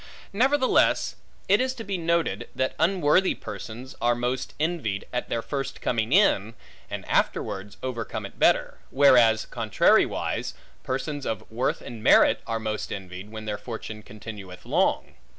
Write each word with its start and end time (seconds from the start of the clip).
Nevertheless 0.33 1.15
it 1.47 1.61
is 1.61 1.75
to 1.75 1.83
be 1.83 1.95
noted, 1.95 2.49
that 2.55 2.73
unworthy 2.79 3.35
persons 3.35 3.93
are 4.01 4.15
most 4.15 4.55
envied, 4.59 5.05
at 5.13 5.29
their 5.29 5.43
first 5.43 5.79
coming 5.79 6.11
in, 6.11 6.55
and 6.89 7.07
afterwards 7.07 7.77
overcome 7.83 8.25
it 8.25 8.39
better; 8.39 8.79
whereas 8.89 9.45
contrariwise, 9.45 10.55
persons 10.81 11.27
of 11.27 11.45
worth 11.51 11.81
and 11.83 12.01
merit 12.01 12.41
are 12.47 12.59
most 12.59 12.91
envied, 12.91 13.29
when 13.29 13.45
their 13.45 13.59
fortune 13.59 14.01
continueth 14.01 14.65
long. 14.65 15.13